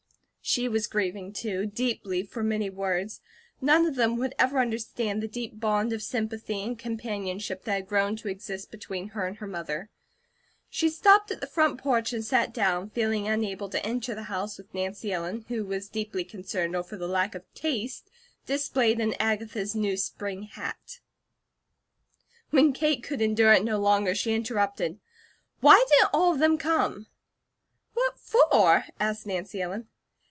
She 0.43 0.67
was 0.67 0.85
grieving 0.87 1.31
too 1.31 1.65
deeply 1.65 2.23
for 2.23 2.43
many 2.43 2.69
words; 2.69 3.21
none 3.61 3.85
of 3.85 3.95
them 3.95 4.17
would 4.17 4.35
ever 4.37 4.59
understand 4.59 5.23
the 5.23 5.27
deep 5.29 5.61
bond 5.61 5.93
of 5.93 6.01
sympathy 6.03 6.61
and 6.61 6.77
companionship 6.77 7.63
that 7.63 7.73
had 7.73 7.87
grown 7.87 8.17
to 8.17 8.27
exist 8.27 8.69
between 8.69 9.09
her 9.09 9.25
and 9.25 9.37
her 9.37 9.47
mother. 9.47 9.89
She 10.69 10.89
stopped 10.89 11.31
at 11.31 11.39
the 11.39 11.47
front 11.47 11.79
porch 11.79 12.11
and 12.11 12.25
sat 12.25 12.53
down, 12.53 12.89
feeling 12.89 13.29
unable 13.29 13.69
to 13.69 13.85
enter 13.85 14.13
the 14.13 14.23
house 14.23 14.57
with 14.57 14.73
Nancy 14.73 15.13
Ellen, 15.13 15.45
who 15.47 15.63
was 15.63 15.87
deeply 15.87 16.25
concerned 16.25 16.75
over 16.75 16.97
the 16.97 17.07
lack 17.07 17.33
of 17.33 17.45
taste 17.53 18.09
displayed 18.45 18.99
in 18.99 19.13
Agatha's 19.21 19.73
new 19.73 19.95
spring 19.95 20.43
hat. 20.43 20.99
When 22.49 22.73
Kate 22.73 23.03
could 23.03 23.21
endure 23.21 23.53
it 23.53 23.63
no 23.63 23.79
longer 23.79 24.13
she 24.13 24.33
interrupted: 24.35 24.99
"Why 25.61 25.81
didn't 25.91 26.09
all 26.11 26.33
of 26.33 26.39
them 26.39 26.57
come?" 26.57 27.07
"What 27.93 28.19
for?" 28.19 28.85
asked 28.99 29.25
Nancy 29.25 29.61
Ellen. 29.61 29.87